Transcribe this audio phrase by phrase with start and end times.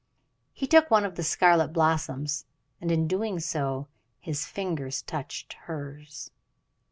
[0.51, 2.45] He took one of the scarlet blossoms,
[2.81, 3.87] and in doing so
[4.19, 6.31] his fingers touched hers.